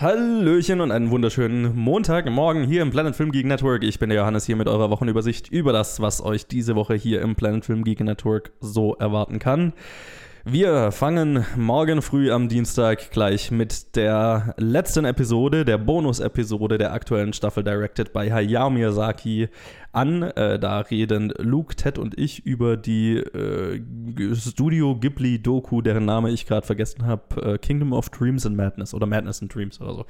Hallöchen 0.00 0.80
und 0.80 0.92
einen 0.92 1.10
wunderschönen 1.10 1.76
Montagmorgen 1.76 2.64
hier 2.64 2.80
im 2.80 2.90
Planet 2.90 3.14
Film 3.14 3.32
Geek 3.32 3.44
Network. 3.44 3.84
Ich 3.84 3.98
bin 3.98 4.08
der 4.08 4.20
Johannes 4.20 4.46
hier 4.46 4.56
mit 4.56 4.66
eurer 4.66 4.88
Wochenübersicht 4.88 5.52
über 5.52 5.74
das, 5.74 6.00
was 6.00 6.24
euch 6.24 6.46
diese 6.46 6.74
Woche 6.74 6.94
hier 6.94 7.20
im 7.20 7.36
Planet 7.36 7.66
Film 7.66 7.84
Geek 7.84 8.00
Network 8.00 8.50
so 8.60 8.94
erwarten 8.94 9.38
kann. 9.38 9.74
Wir 10.44 10.90
fangen 10.90 11.44
morgen 11.54 12.00
früh 12.00 12.32
am 12.32 12.48
Dienstag 12.48 13.10
gleich 13.10 13.50
mit 13.50 13.94
der 13.94 14.54
letzten 14.56 15.04
Episode, 15.04 15.66
der 15.66 15.76
Bonus-Episode 15.76 16.78
der 16.78 16.94
aktuellen 16.94 17.34
Staffel 17.34 17.62
Directed 17.62 18.14
by 18.14 18.30
Hayao 18.30 18.70
Miyazaki 18.70 19.50
an. 19.92 20.22
Äh, 20.22 20.58
da 20.58 20.80
reden 20.80 21.30
Luke, 21.36 21.76
Ted 21.76 21.98
und 21.98 22.18
ich 22.18 22.46
über 22.46 22.78
die 22.78 23.18
äh, 23.18 23.82
Studio 24.34 24.96
Ghibli-Doku, 24.96 25.82
deren 25.82 26.06
Name 26.06 26.30
ich 26.30 26.46
gerade 26.46 26.66
vergessen 26.66 27.04
habe, 27.04 27.42
äh, 27.42 27.58
Kingdom 27.58 27.92
of 27.92 28.08
Dreams 28.08 28.46
and 28.46 28.56
Madness 28.56 28.94
oder 28.94 29.06
Madness 29.06 29.42
and 29.42 29.54
Dreams 29.54 29.78
oder 29.78 29.92
so 29.92 30.06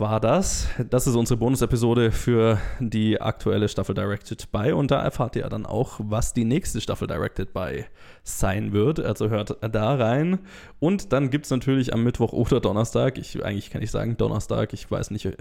war 0.00 0.20
das. 0.20 0.68
Das 0.88 1.06
ist 1.06 1.14
unsere 1.14 1.38
Bonus-Episode 1.38 2.10
für 2.10 2.58
die 2.80 3.20
aktuelle 3.20 3.68
Staffel 3.68 3.94
Directed 3.94 4.50
by. 4.50 4.72
Und 4.72 4.90
da 4.90 5.02
erfahrt 5.02 5.36
ihr 5.36 5.48
dann 5.48 5.66
auch, 5.66 6.00
was 6.02 6.32
die 6.32 6.44
nächste 6.44 6.80
Staffel 6.80 7.06
Directed 7.06 7.52
by 7.52 7.84
sein 8.22 8.72
wird. 8.72 9.00
Also 9.00 9.28
hört 9.28 9.56
da 9.60 9.94
rein. 9.94 10.40
Und 10.78 11.12
dann 11.12 11.30
gibt 11.30 11.44
es 11.44 11.50
natürlich 11.50 11.92
am 11.92 12.02
Mittwoch 12.02 12.32
oder 12.32 12.60
Donnerstag, 12.60 13.18
ich, 13.18 13.44
eigentlich 13.44 13.70
kann 13.70 13.82
ich 13.82 13.90
sagen 13.90 14.16
Donnerstag, 14.16 14.72
ich 14.72 14.90
weiß 14.90 15.10
nicht, 15.10 15.26
äh, 15.26 15.34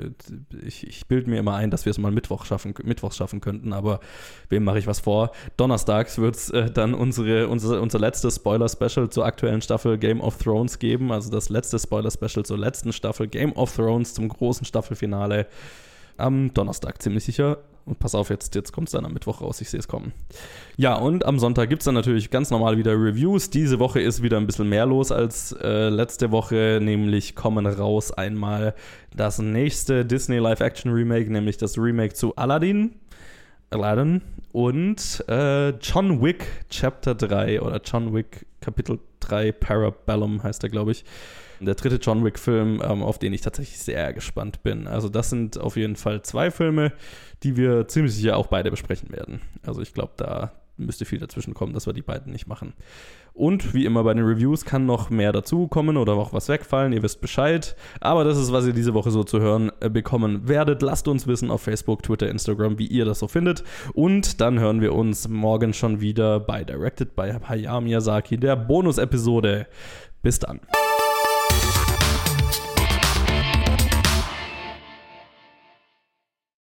ich, 0.65 0.85
ich 0.85 1.07
bilde 1.07 1.29
mir 1.29 1.39
immer 1.39 1.55
ein, 1.55 1.71
dass 1.71 1.85
wir 1.85 1.91
es 1.91 1.97
mal 1.97 2.11
Mittwoch 2.11 2.45
schaffen, 2.45 2.73
Mittwochs 2.83 3.17
schaffen 3.17 3.39
könnten, 3.39 3.73
aber 3.73 3.99
wem 4.49 4.63
mache 4.63 4.79
ich 4.79 4.87
was 4.87 4.99
vor? 4.99 5.31
Donnerstags 5.55 6.17
wird 6.17 6.35
es 6.35 6.49
äh, 6.49 6.69
dann 6.69 6.93
unsere, 6.93 7.47
unsere, 7.47 7.79
unser 7.81 7.99
letztes 7.99 8.35
Spoiler-Special 8.35 9.09
zur 9.09 9.25
aktuellen 9.25 9.61
Staffel 9.61 9.97
Game 9.97 10.21
of 10.21 10.37
Thrones 10.37 10.79
geben. 10.79 11.11
Also 11.11 11.29
das 11.31 11.49
letzte 11.49 11.79
Spoiler-Special 11.79 12.45
zur 12.45 12.57
letzten 12.57 12.91
Staffel 12.91 13.27
Game 13.27 13.53
of 13.53 13.73
Thrones 13.73 14.13
zum 14.13 14.27
großen 14.27 14.48
Staffelfinale 14.65 15.47
am 16.17 16.53
Donnerstag, 16.53 17.01
ziemlich 17.01 17.23
sicher. 17.23 17.59
Und 17.85 17.97
pass 17.97 18.13
auf, 18.13 18.29
jetzt, 18.29 18.53
jetzt 18.53 18.71
kommt 18.71 18.89
es 18.89 18.91
dann 18.91 19.03
am 19.05 19.13
Mittwoch 19.13 19.41
raus, 19.41 19.61
ich 19.61 19.69
sehe 19.69 19.79
es 19.79 19.87
kommen. 19.87 20.13
Ja, 20.77 20.93
und 20.95 21.25
am 21.25 21.39
Sonntag 21.39 21.69
gibt 21.69 21.81
es 21.81 21.85
dann 21.85 21.95
natürlich 21.95 22.29
ganz 22.29 22.51
normal 22.51 22.77
wieder 22.77 22.91
Reviews. 22.91 23.49
Diese 23.49 23.79
Woche 23.79 23.99
ist 23.99 24.21
wieder 24.21 24.37
ein 24.37 24.45
bisschen 24.45 24.69
mehr 24.69 24.85
los 24.85 25.11
als 25.11 25.53
äh, 25.53 25.89
letzte 25.89 26.29
Woche, 26.29 26.79
nämlich 26.81 27.35
kommen 27.35 27.65
raus 27.65 28.11
einmal 28.11 28.75
das 29.15 29.39
nächste 29.39 30.05
Disney 30.05 30.37
Live-Action-Remake, 30.37 31.31
nämlich 31.31 31.57
das 31.57 31.79
Remake 31.79 32.13
zu 32.13 32.35
Aladdin. 32.35 32.93
Aladdin 33.71 34.21
und 34.51 35.23
äh, 35.27 35.69
John 35.69 36.21
Wick 36.21 36.45
Chapter 36.69 37.15
3 37.15 37.61
oder 37.61 37.81
John 37.83 38.13
Wick 38.13 38.45
Kapitel 38.61 38.99
3 39.21 39.51
Parabellum 39.51 40.43
heißt 40.43 40.63
er, 40.63 40.69
glaube 40.69 40.91
ich. 40.91 41.05
Der 41.61 41.75
dritte 41.75 41.97
John 41.97 42.23
Wick-Film, 42.23 42.81
ähm, 42.81 43.03
auf 43.03 43.19
den 43.19 43.33
ich 43.33 43.41
tatsächlich 43.41 43.79
sehr 43.79 44.13
gespannt 44.13 44.63
bin. 44.63 44.87
Also, 44.87 45.09
das 45.09 45.29
sind 45.29 45.57
auf 45.57 45.75
jeden 45.75 45.97
Fall 45.97 46.21
zwei 46.21 46.51
Filme, 46.51 46.93
die 47.43 47.57
wir 47.57 47.87
ziemlich 47.89 48.15
sicher 48.15 48.37
auch 48.37 48.47
beide 48.47 48.71
besprechen 48.71 49.11
werden. 49.11 49.41
Also, 49.63 49.81
ich 49.81 49.93
glaube, 49.93 50.13
da 50.15 50.53
müsste 50.85 51.05
viel 51.05 51.19
dazwischen 51.19 51.53
kommen, 51.53 51.73
dass 51.73 51.85
wir 51.85 51.93
die 51.93 52.01
beiden 52.01 52.31
nicht 52.31 52.47
machen. 52.47 52.73
Und 53.33 53.73
wie 53.73 53.85
immer 53.85 54.03
bei 54.03 54.13
den 54.13 54.25
Reviews 54.25 54.65
kann 54.65 54.85
noch 54.85 55.09
mehr 55.09 55.31
dazukommen 55.31 55.97
oder 55.97 56.13
auch 56.13 56.33
was 56.33 56.49
wegfallen. 56.49 56.93
Ihr 56.93 57.03
wisst 57.03 57.21
Bescheid. 57.21 57.75
Aber 58.01 58.23
das 58.23 58.37
ist, 58.37 58.51
was 58.51 58.65
ihr 58.65 58.73
diese 58.73 58.93
Woche 58.93 59.11
so 59.11 59.23
zu 59.23 59.39
hören 59.39 59.71
äh, 59.79 59.89
bekommen 59.89 60.47
werdet. 60.47 60.81
Lasst 60.81 61.07
uns 61.07 61.27
wissen 61.27 61.51
auf 61.51 61.61
Facebook, 61.61 62.03
Twitter, 62.03 62.29
Instagram, 62.29 62.79
wie 62.79 62.87
ihr 62.87 63.05
das 63.05 63.19
so 63.19 63.27
findet. 63.27 63.63
Und 63.93 64.41
dann 64.41 64.59
hören 64.59 64.81
wir 64.81 64.93
uns 64.93 65.27
morgen 65.27 65.73
schon 65.73 66.01
wieder 66.01 66.39
bei 66.39 66.63
Directed 66.63 67.15
by 67.15 67.33
Hayao 67.47 67.81
Miyazaki, 67.81 68.37
der 68.37 68.55
Bonus-Episode. 68.55 69.67
Bis 70.21 70.39
dann. 70.39 70.59